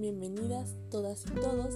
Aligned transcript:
Bienvenidas 0.00 0.74
todas 0.90 1.26
y 1.26 1.34
todos 1.34 1.74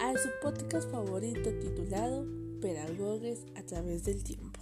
a 0.00 0.12
su 0.18 0.28
podcast 0.42 0.90
favorito 0.90 1.48
titulado 1.60 2.26
Pedagogues 2.60 3.46
a 3.56 3.62
través 3.62 4.04
del 4.04 4.24
tiempo. 4.24 4.58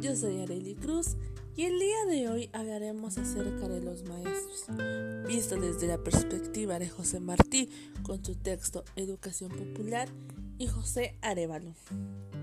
Yo 0.00 0.14
soy 0.14 0.40
Arely 0.40 0.76
Cruz 0.76 1.16
y 1.56 1.64
el 1.64 1.78
día 1.80 2.06
de 2.08 2.28
hoy 2.28 2.48
hablaremos 2.52 3.18
acerca 3.18 3.68
de 3.68 3.82
los 3.82 4.04
maestros, 4.04 4.66
visto 5.26 5.56
desde 5.56 5.88
la 5.88 5.98
perspectiva 5.98 6.78
de 6.78 6.88
José 6.88 7.18
Martí 7.18 7.68
con 8.04 8.24
su 8.24 8.36
texto 8.36 8.84
Educación 8.94 9.50
Popular 9.50 10.08
y 10.58 10.68
José 10.68 11.16
Arevalo 11.22 11.74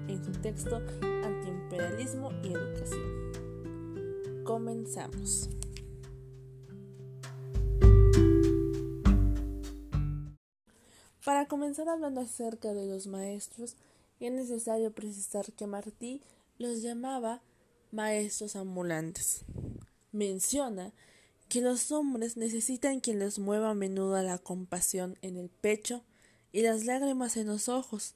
en 0.09 0.23
su 0.25 0.31
texto 0.33 0.81
Antiimperialismo 1.23 2.31
y 2.43 2.53
Educación. 2.53 4.43
Comenzamos. 4.43 5.49
Para 11.23 11.47
comenzar 11.47 11.89
hablando 11.89 12.21
acerca 12.21 12.73
de 12.73 12.85
los 12.85 13.07
maestros, 13.07 13.75
es 14.19 14.31
necesario 14.31 14.91
precisar 14.91 15.51
que 15.51 15.67
Martí 15.67 16.21
los 16.57 16.81
llamaba 16.81 17.41
maestros 17.91 18.55
ambulantes. 18.55 19.41
Menciona 20.11 20.93
que 21.49 21.61
los 21.61 21.91
hombres 21.91 22.37
necesitan 22.37 22.99
quien 22.99 23.19
les 23.19 23.39
mueva 23.39 23.71
a 23.71 23.75
menudo 23.75 24.21
la 24.21 24.37
compasión 24.37 25.17
en 25.21 25.35
el 25.35 25.49
pecho 25.49 26.03
y 26.51 26.61
las 26.61 26.85
lágrimas 26.85 27.37
en 27.37 27.47
los 27.47 27.69
ojos, 27.69 28.15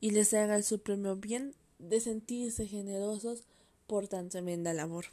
y 0.00 0.10
les 0.10 0.32
haga 0.32 0.56
el 0.56 0.64
supremo 0.64 1.16
bien 1.16 1.54
de 1.78 2.00
sentirse 2.00 2.66
generosos 2.66 3.44
por 3.86 4.08
tan 4.08 4.28
tremenda 4.28 4.72
labor. 4.72 5.06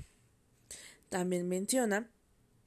También 1.09 1.49
menciona 1.49 2.09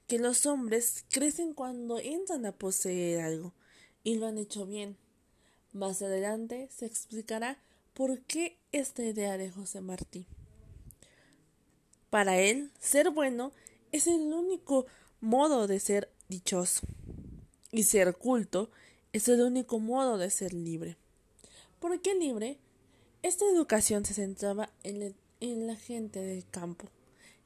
que 0.06 0.18
los 0.18 0.46
hombres 0.46 1.04
crecen 1.10 1.54
cuando 1.54 1.98
entran 1.98 2.44
a 2.44 2.52
poseer 2.52 3.20
algo, 3.20 3.54
y 4.04 4.16
lo 4.16 4.26
han 4.26 4.38
hecho 4.38 4.66
bien. 4.66 4.96
Más 5.72 6.02
adelante 6.02 6.68
se 6.70 6.86
explicará 6.86 7.58
por 7.94 8.20
qué 8.20 8.56
esta 8.70 9.02
idea 9.02 9.36
de 9.38 9.50
José 9.50 9.80
Martí. 9.80 10.26
Para 12.10 12.38
él, 12.38 12.70
ser 12.78 13.10
bueno 13.10 13.50
es 13.90 14.06
el 14.06 14.32
único 14.32 14.86
modo 15.20 15.66
de 15.66 15.80
ser 15.80 16.12
dichoso, 16.28 16.86
y 17.72 17.82
ser 17.82 18.16
culto 18.16 18.70
es 19.12 19.28
el 19.28 19.40
único 19.40 19.80
modo 19.80 20.16
de 20.18 20.30
ser 20.30 20.52
libre. 20.52 20.96
¿Por 21.80 22.00
qué 22.00 22.14
libre? 22.14 22.58
Esta 23.22 23.44
educación 23.46 24.04
se 24.04 24.14
centraba 24.14 24.70
en, 24.84 25.14
en 25.40 25.66
la 25.66 25.76
gente 25.76 26.20
del 26.20 26.48
campo, 26.48 26.88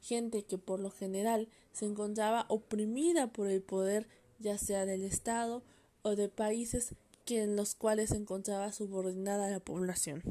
gente 0.01 0.43
que 0.43 0.57
por 0.57 0.79
lo 0.79 0.91
general 0.91 1.47
se 1.73 1.85
encontraba 1.85 2.45
oprimida 2.49 3.27
por 3.27 3.47
el 3.47 3.61
poder 3.61 4.07
ya 4.39 4.57
sea 4.57 4.85
del 4.85 5.03
Estado 5.03 5.63
o 6.01 6.15
de 6.15 6.29
países 6.29 6.95
que 7.25 7.43
en 7.43 7.55
los 7.55 7.75
cuales 7.75 8.09
se 8.09 8.17
encontraba 8.17 8.71
subordinada 8.71 9.49
la 9.49 9.59
población. 9.59 10.23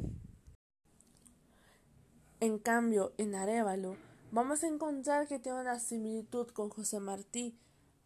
En 2.40 2.58
cambio, 2.58 3.12
en 3.18 3.34
Arevalo 3.34 3.96
vamos 4.30 4.62
a 4.62 4.68
encontrar 4.68 5.26
que 5.26 5.38
tiene 5.38 5.60
una 5.60 5.80
similitud 5.80 6.48
con 6.48 6.70
José 6.70 7.00
Martí, 7.00 7.56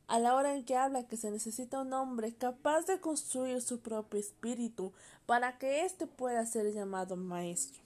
a 0.08 0.18
la 0.18 0.34
hora 0.34 0.54
en 0.54 0.64
que 0.64 0.76
habla 0.76 1.06
que 1.06 1.16
se 1.16 1.30
necesita 1.30 1.80
un 1.80 1.92
hombre 1.92 2.34
capaz 2.34 2.86
de 2.86 3.00
construir 3.00 3.62
su 3.62 3.80
propio 3.80 4.20
espíritu 4.20 4.92
para 5.26 5.58
que 5.58 5.84
éste 5.84 6.06
pueda 6.06 6.44
ser 6.44 6.72
llamado 6.72 7.16
maestro. 7.16 7.80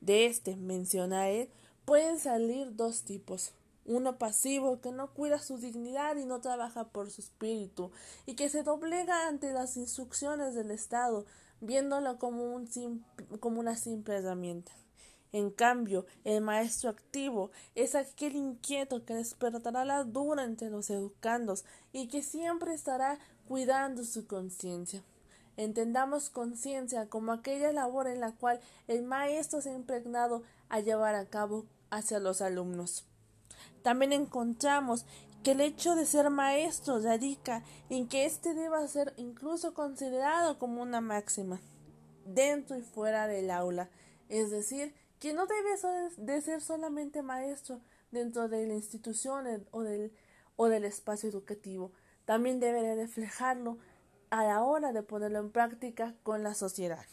De 0.00 0.26
este, 0.26 0.56
menciona 0.56 1.28
él, 1.28 1.48
pueden 1.84 2.18
salir 2.18 2.74
dos 2.74 3.02
tipos, 3.02 3.52
uno 3.88 4.18
pasivo 4.18 4.80
que 4.80 4.92
no 4.92 5.12
cuida 5.14 5.38
su 5.38 5.58
dignidad 5.58 6.16
y 6.16 6.26
no 6.26 6.40
trabaja 6.40 6.88
por 6.88 7.10
su 7.10 7.22
espíritu, 7.22 7.90
y 8.26 8.34
que 8.34 8.50
se 8.50 8.62
doblega 8.62 9.26
ante 9.26 9.52
las 9.52 9.76
instrucciones 9.76 10.54
del 10.54 10.70
Estado, 10.70 11.24
viéndolo 11.60 12.18
como, 12.18 12.54
un 12.54 13.04
como 13.40 13.60
una 13.60 13.76
simple 13.76 14.16
herramienta. 14.16 14.72
En 15.32 15.50
cambio, 15.50 16.06
el 16.24 16.42
maestro 16.42 16.90
activo 16.90 17.50
es 17.74 17.94
aquel 17.94 18.36
inquieto 18.36 19.04
que 19.04 19.14
despertará 19.14 19.84
la 19.84 20.04
dura 20.04 20.44
entre 20.44 20.70
los 20.70 20.88
educandos 20.88 21.64
y 21.92 22.08
que 22.08 22.22
siempre 22.22 22.72
estará 22.72 23.18
cuidando 23.46 24.04
su 24.04 24.26
conciencia. 24.26 25.02
Entendamos 25.56 26.30
conciencia 26.30 27.08
como 27.08 27.32
aquella 27.32 27.72
labor 27.72 28.06
en 28.06 28.20
la 28.20 28.32
cual 28.32 28.60
el 28.86 29.02
maestro 29.02 29.60
se 29.60 29.70
ha 29.70 29.74
impregnado 29.74 30.42
a 30.68 30.80
llevar 30.80 31.14
a 31.14 31.26
cabo 31.26 31.66
hacia 31.90 32.20
los 32.20 32.40
alumnos. 32.40 33.04
También 33.82 34.12
encontramos 34.12 35.06
que 35.42 35.52
el 35.52 35.60
hecho 35.60 35.94
de 35.94 36.06
ser 36.06 36.30
maestro 36.30 37.00
radica 37.00 37.62
en 37.90 38.08
que 38.08 38.24
éste 38.24 38.54
deba 38.54 38.86
ser 38.88 39.14
incluso 39.16 39.74
considerado 39.74 40.58
como 40.58 40.82
una 40.82 41.00
máxima, 41.00 41.60
dentro 42.26 42.76
y 42.76 42.82
fuera 42.82 43.26
del 43.26 43.50
aula, 43.50 43.88
es 44.28 44.50
decir, 44.50 44.94
que 45.20 45.32
no 45.32 45.46
debe 45.46 45.70
de 46.18 46.42
ser 46.42 46.60
solamente 46.60 47.22
maestro 47.22 47.80
dentro 48.10 48.48
de 48.48 48.66
la 48.66 48.74
institución 48.74 49.66
o 49.70 49.82
del, 49.82 50.12
o 50.56 50.68
del 50.68 50.84
espacio 50.84 51.28
educativo, 51.28 51.92
también 52.24 52.60
debe 52.60 52.82
de 52.82 52.94
reflejarlo 52.94 53.78
a 54.30 54.44
la 54.44 54.62
hora 54.62 54.92
de 54.92 55.02
ponerlo 55.02 55.38
en 55.38 55.50
práctica 55.50 56.14
con 56.22 56.42
la 56.42 56.54
sociedad. 56.54 57.06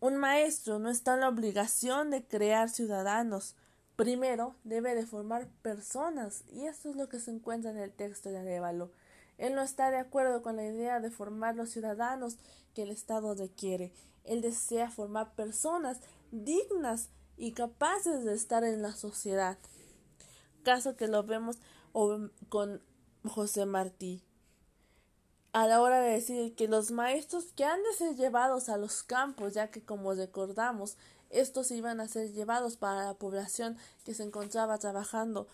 Un 0.00 0.16
maestro 0.16 0.78
no 0.78 0.90
está 0.90 1.14
en 1.14 1.20
la 1.20 1.28
obligación 1.28 2.10
de 2.10 2.26
crear 2.26 2.68
ciudadanos, 2.68 3.56
Primero, 3.96 4.54
debe 4.62 4.94
de 4.94 5.06
formar 5.06 5.48
personas, 5.62 6.44
y 6.52 6.66
esto 6.66 6.90
es 6.90 6.96
lo 6.96 7.08
que 7.08 7.18
se 7.18 7.30
encuentra 7.30 7.70
en 7.70 7.78
el 7.78 7.92
texto 7.92 8.30
de 8.30 8.38
Arevalo. 8.38 8.90
Él 9.38 9.54
no 9.54 9.62
está 9.62 9.90
de 9.90 9.98
acuerdo 9.98 10.42
con 10.42 10.56
la 10.56 10.64
idea 10.64 11.00
de 11.00 11.10
formar 11.10 11.56
los 11.56 11.70
ciudadanos 11.70 12.36
que 12.74 12.82
el 12.82 12.90
Estado 12.90 13.34
requiere. 13.34 13.92
Él 14.24 14.42
desea 14.42 14.90
formar 14.90 15.34
personas 15.34 16.00
dignas 16.30 17.08
y 17.38 17.52
capaces 17.52 18.24
de 18.24 18.34
estar 18.34 18.64
en 18.64 18.82
la 18.82 18.92
sociedad. 18.92 19.58
Caso 20.62 20.96
que 20.96 21.06
lo 21.06 21.22
vemos 21.22 21.58
con 22.48 22.82
José 23.24 23.64
Martí. 23.66 24.22
A 25.52 25.66
la 25.66 25.80
hora 25.80 26.00
de 26.00 26.10
decir 26.10 26.54
que 26.54 26.68
los 26.68 26.90
maestros 26.90 27.46
que 27.56 27.64
han 27.64 27.82
de 27.82 27.92
ser 27.94 28.14
llevados 28.14 28.68
a 28.68 28.76
los 28.76 29.02
campos, 29.02 29.54
ya 29.54 29.70
que 29.70 29.82
como 29.82 30.12
recordamos, 30.12 30.98
estos 31.30 31.70
iban 31.70 32.00
a 32.00 32.08
ser 32.08 32.32
llevados 32.32 32.76
para 32.76 33.04
la 33.04 33.14
población 33.14 33.76
que 34.04 34.14
se 34.14 34.22
encontraba 34.22 34.78
trabajando. 34.78 35.46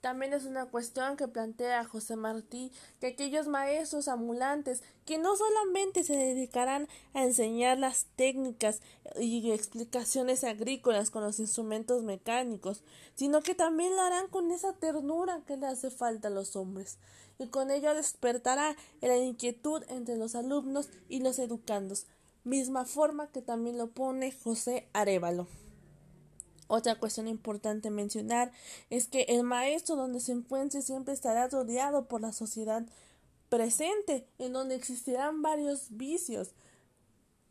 También 0.00 0.32
es 0.32 0.46
una 0.46 0.64
cuestión 0.64 1.18
que 1.18 1.28
plantea 1.28 1.84
José 1.84 2.16
Martí 2.16 2.72
que 3.00 3.08
aquellos 3.08 3.48
maestros 3.48 4.08
ambulantes 4.08 4.82
que 5.04 5.18
no 5.18 5.36
solamente 5.36 6.04
se 6.04 6.16
dedicarán 6.16 6.88
a 7.12 7.24
enseñar 7.24 7.78
las 7.78 8.06
técnicas 8.16 8.80
y 9.18 9.52
explicaciones 9.52 10.42
agrícolas 10.42 11.10
con 11.10 11.22
los 11.22 11.38
instrumentos 11.38 12.02
mecánicos, 12.02 12.82
sino 13.14 13.42
que 13.42 13.54
también 13.54 13.94
lo 13.94 14.00
harán 14.00 14.28
con 14.28 14.50
esa 14.50 14.72
ternura 14.72 15.42
que 15.46 15.58
le 15.58 15.66
hace 15.66 15.90
falta 15.90 16.28
a 16.28 16.30
los 16.30 16.56
hombres, 16.56 16.96
y 17.38 17.48
con 17.48 17.70
ello 17.70 17.94
despertará 17.94 18.76
la 19.02 19.16
inquietud 19.18 19.82
entre 19.88 20.16
los 20.16 20.34
alumnos 20.34 20.88
y 21.10 21.20
los 21.20 21.38
educandos, 21.38 22.06
misma 22.44 22.84
forma 22.84 23.28
que 23.28 23.42
también 23.42 23.78
lo 23.78 23.88
pone 23.88 24.32
José 24.32 24.88
Arevalo. 24.92 25.46
Otra 26.68 26.94
cuestión 26.94 27.26
importante 27.26 27.90
mencionar 27.90 28.52
es 28.90 29.08
que 29.08 29.22
el 29.22 29.42
maestro 29.42 29.96
donde 29.96 30.20
se 30.20 30.32
encuentre 30.32 30.82
siempre 30.82 31.12
estará 31.12 31.48
rodeado 31.48 32.06
por 32.06 32.20
la 32.20 32.32
sociedad 32.32 32.86
presente, 33.48 34.28
en 34.38 34.52
donde 34.52 34.76
existirán 34.76 35.42
varios 35.42 35.88
vicios. 35.90 36.50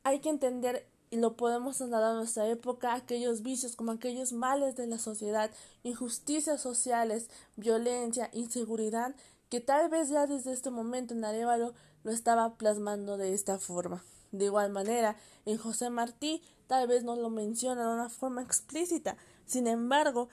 Hay 0.03 0.19
que 0.19 0.29
entender 0.29 0.88
y 1.11 1.17
lo 1.17 1.35
podemos 1.35 1.78
trasladar 1.78 2.11
a 2.11 2.17
nuestra 2.17 2.47
época, 2.47 2.93
aquellos 2.93 3.41
vicios 3.41 3.75
como 3.75 3.91
aquellos 3.91 4.31
males 4.31 4.75
de 4.75 4.87
la 4.87 4.99
sociedad, 4.99 5.52
injusticias 5.84 6.61
sociales, 6.61 7.29
violencia, 7.58 8.29
inseguridad, 8.31 9.16
que 9.49 9.59
tal 9.59 9.90
vez 9.90 10.09
ya 10.09 10.28
desde 10.28 10.53
este 10.53 10.69
momento 10.69 11.14
en 11.14 11.25
Arevalo 11.25 11.73
lo 12.03 12.11
estaba 12.11 12.55
plasmando 12.55 13.17
de 13.17 13.34
esta 13.34 13.59
forma. 13.59 14.03
De 14.31 14.46
igual 14.46 14.72
manera, 14.72 15.17
en 15.46 15.58
José 15.58 15.90
Martí 15.90 16.41
tal 16.67 16.87
vez 16.87 17.03
no 17.03 17.16
lo 17.16 17.29
menciona 17.29 17.87
de 17.87 17.93
una 17.93 18.09
forma 18.09 18.41
explícita. 18.41 19.17
Sin 19.46 19.67
embargo, 19.67 20.29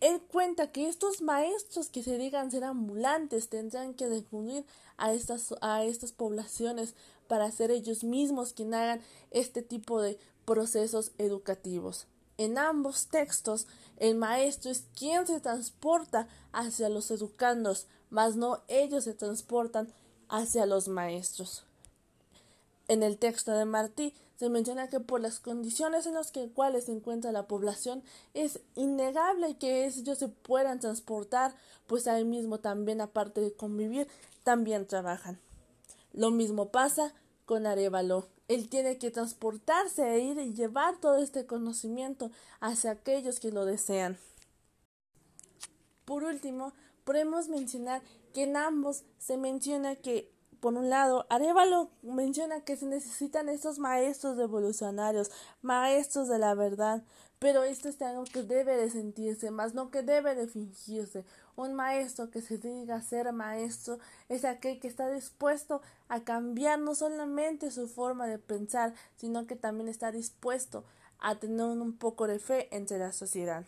él 0.00 0.20
cuenta 0.20 0.70
que 0.70 0.88
estos 0.88 1.22
maestros 1.22 1.88
que 1.88 2.02
se 2.02 2.18
digan 2.18 2.50
ser 2.50 2.64
ambulantes 2.64 3.48
tendrán 3.48 3.94
que 3.94 4.08
difundir 4.08 4.64
a 4.96 5.12
estas, 5.12 5.54
a 5.60 5.82
estas 5.82 6.12
poblaciones 6.12 6.94
para 7.26 7.50
ser 7.50 7.70
ellos 7.70 8.04
mismos 8.04 8.52
quienes 8.52 8.80
hagan 8.80 9.00
este 9.30 9.62
tipo 9.62 10.00
de 10.00 10.18
procesos 10.44 11.12
educativos. 11.18 12.06
En 12.36 12.58
ambos 12.58 13.06
textos, 13.06 13.66
el 13.96 14.16
maestro 14.16 14.70
es 14.70 14.84
quien 14.96 15.26
se 15.26 15.40
transporta 15.40 16.28
hacia 16.52 16.88
los 16.88 17.10
educandos, 17.10 17.86
mas 18.10 18.36
no 18.36 18.62
ellos 18.68 19.04
se 19.04 19.14
transportan 19.14 19.92
hacia 20.28 20.66
los 20.66 20.88
maestros. 20.88 21.64
En 22.88 23.02
el 23.02 23.18
texto 23.18 23.52
de 23.52 23.64
Martí 23.64 24.14
se 24.36 24.50
menciona 24.50 24.88
que 24.88 25.00
por 25.00 25.20
las 25.20 25.40
condiciones 25.40 26.06
en 26.06 26.14
las 26.14 26.30
que, 26.30 26.50
cuales 26.50 26.84
se 26.84 26.92
encuentra 26.92 27.32
la 27.32 27.46
población 27.46 28.02
es 28.34 28.60
innegable 28.74 29.56
que 29.56 29.86
ellos 29.86 30.18
se 30.18 30.28
puedan 30.28 30.80
transportar, 30.80 31.54
pues 31.86 32.06
ahí 32.06 32.24
mismo 32.24 32.58
también, 32.58 33.00
aparte 33.00 33.40
de 33.40 33.52
convivir, 33.52 34.08
también 34.42 34.86
trabajan. 34.86 35.38
Lo 36.12 36.30
mismo 36.30 36.68
pasa 36.68 37.14
con 37.46 37.66
Arevalo. 37.66 38.28
Él 38.48 38.68
tiene 38.68 38.98
que 38.98 39.10
transportarse 39.10 40.06
e 40.06 40.20
ir 40.20 40.38
y 40.38 40.52
llevar 40.52 40.98
todo 40.98 41.16
este 41.16 41.46
conocimiento 41.46 42.30
hacia 42.60 42.90
aquellos 42.90 43.40
que 43.40 43.50
lo 43.50 43.64
desean. 43.64 44.18
Por 46.04 46.24
último, 46.24 46.74
podemos 47.04 47.48
mencionar 47.48 48.02
que 48.34 48.42
en 48.42 48.56
ambos 48.56 49.04
se 49.18 49.38
menciona 49.38 49.96
que 49.96 50.33
por 50.64 50.72
un 50.72 50.88
lado, 50.88 51.26
Arevalo 51.28 51.90
menciona 52.00 52.62
que 52.62 52.78
se 52.78 52.86
necesitan 52.86 53.50
estos 53.50 53.78
maestros 53.78 54.38
revolucionarios, 54.38 55.30
maestros 55.60 56.26
de 56.26 56.38
la 56.38 56.54
verdad, 56.54 57.02
pero 57.38 57.64
esto 57.64 57.90
es 57.90 58.00
algo 58.00 58.24
que 58.24 58.44
debe 58.44 58.74
de 58.74 58.88
sentirse, 58.88 59.50
más 59.50 59.74
no 59.74 59.90
que 59.90 60.00
debe 60.00 60.34
de 60.34 60.46
fingirse. 60.46 61.26
Un 61.54 61.74
maestro 61.74 62.30
que 62.30 62.40
se 62.40 62.56
diga 62.56 63.02
ser 63.02 63.30
maestro 63.34 63.98
es 64.30 64.46
aquel 64.46 64.80
que 64.80 64.88
está 64.88 65.10
dispuesto 65.10 65.82
a 66.08 66.24
cambiar 66.24 66.78
no 66.78 66.94
solamente 66.94 67.70
su 67.70 67.86
forma 67.86 68.26
de 68.26 68.38
pensar, 68.38 68.94
sino 69.16 69.46
que 69.46 69.56
también 69.56 69.88
está 69.88 70.12
dispuesto 70.12 70.86
a 71.18 71.38
tener 71.38 71.66
un 71.66 71.94
poco 71.98 72.26
de 72.26 72.38
fe 72.38 72.74
entre 72.74 72.98
la 72.98 73.12
sociedad 73.12 73.66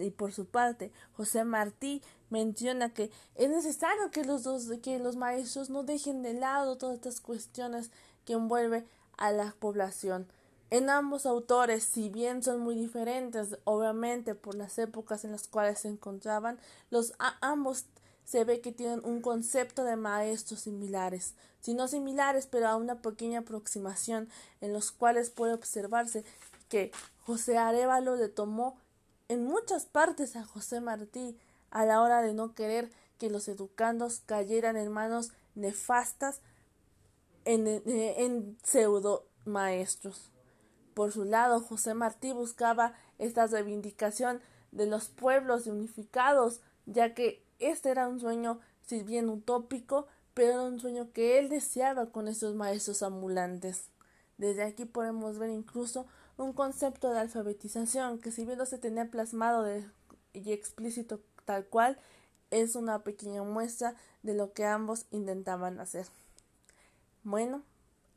y 0.00 0.10
por 0.10 0.32
su 0.32 0.46
parte, 0.46 0.92
José 1.16 1.44
Martí 1.44 2.02
menciona 2.30 2.92
que 2.94 3.10
es 3.34 3.50
necesario 3.50 4.10
que 4.12 4.24
los 4.24 4.44
dos, 4.44 4.70
que 4.82 4.98
los 4.98 5.16
maestros 5.16 5.70
no 5.70 5.82
dejen 5.82 6.22
de 6.22 6.34
lado 6.34 6.78
todas 6.78 6.96
estas 6.96 7.20
cuestiones 7.20 7.90
que 8.24 8.34
envuelve 8.34 8.86
a 9.16 9.32
la 9.32 9.54
población. 9.58 10.28
En 10.70 10.90
ambos 10.90 11.26
autores, 11.26 11.84
si 11.84 12.08
bien 12.10 12.42
son 12.42 12.60
muy 12.60 12.74
diferentes, 12.76 13.56
obviamente 13.64 14.34
por 14.34 14.54
las 14.54 14.78
épocas 14.78 15.24
en 15.24 15.32
las 15.32 15.48
cuales 15.48 15.80
se 15.80 15.88
encontraban, 15.88 16.58
los 16.90 17.14
ambos 17.40 17.86
se 18.24 18.44
ve 18.44 18.60
que 18.60 18.72
tienen 18.72 19.00
un 19.04 19.20
concepto 19.20 19.84
de 19.84 19.96
maestros 19.96 20.60
similares, 20.60 21.34
si 21.60 21.74
no 21.74 21.86
similares, 21.86 22.46
pero 22.46 22.68
a 22.68 22.76
una 22.76 23.00
pequeña 23.00 23.40
aproximación, 23.40 24.28
en 24.60 24.72
los 24.72 24.90
cuales 24.90 25.30
puede 25.30 25.54
observarse 25.54 26.24
que 26.68 26.90
José 27.24 27.58
Arevalo 27.58 28.16
le 28.16 28.28
tomó 28.28 28.76
en 29.28 29.44
muchas 29.44 29.86
partes 29.86 30.36
a 30.36 30.44
José 30.44 30.80
Martí 30.80 31.36
a 31.70 31.84
la 31.84 32.00
hora 32.00 32.22
de 32.22 32.34
no 32.34 32.54
querer 32.54 32.90
que 33.18 33.30
los 33.30 33.48
educandos 33.48 34.22
cayeran 34.26 34.76
en 34.76 34.92
manos 34.92 35.32
nefastas 35.54 36.40
en, 37.44 37.66
en, 37.66 38.58
pseudo 38.62 39.26
maestros. 39.44 40.30
Por 40.94 41.12
su 41.12 41.24
lado, 41.24 41.60
José 41.60 41.94
Martí 41.94 42.32
buscaba 42.32 42.94
esta 43.18 43.46
reivindicación 43.46 44.40
de 44.72 44.86
los 44.86 45.08
pueblos 45.08 45.66
unificados, 45.66 46.60
ya 46.86 47.14
que 47.14 47.44
este 47.58 47.90
era 47.90 48.08
un 48.08 48.20
sueño, 48.20 48.60
si 48.86 49.02
bien 49.02 49.28
utópico, 49.28 50.06
pero 50.34 50.52
era 50.52 50.62
un 50.62 50.80
sueño 50.80 51.12
que 51.12 51.38
él 51.38 51.48
deseaba 51.48 52.06
con 52.10 52.28
esos 52.28 52.54
maestros 52.54 53.02
ambulantes. 53.02 53.90
Desde 54.38 54.64
aquí 54.64 54.84
podemos 54.84 55.38
ver 55.38 55.50
incluso 55.50 56.06
un 56.36 56.52
concepto 56.52 57.12
de 57.12 57.20
alfabetización 57.20 58.18
que 58.18 58.30
si 58.30 58.44
bien 58.44 58.58
no 58.58 58.66
se 58.66 58.78
tenía 58.78 59.10
plasmado 59.10 59.66
y 60.32 60.52
explícito 60.52 61.20
tal 61.44 61.66
cual, 61.66 61.98
es 62.50 62.76
una 62.76 63.02
pequeña 63.02 63.42
muestra 63.42 63.96
de 64.22 64.34
lo 64.34 64.52
que 64.52 64.64
ambos 64.64 65.06
intentaban 65.10 65.80
hacer. 65.80 66.06
Bueno, 67.24 67.62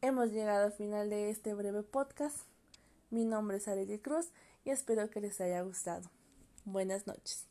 hemos 0.01 0.31
llegado 0.31 0.65
al 0.65 0.73
final 0.73 1.09
de 1.09 1.29
este 1.29 1.53
breve 1.53 1.83
podcast. 1.83 2.37
Mi 3.09 3.25
nombre 3.25 3.57
es 3.57 3.67
Arelia 3.67 4.01
Cruz 4.01 4.29
y 4.65 4.69
espero 4.69 5.09
que 5.09 5.21
les 5.21 5.41
haya 5.41 5.61
gustado. 5.61 6.09
Buenas 6.65 7.07
noches. 7.07 7.48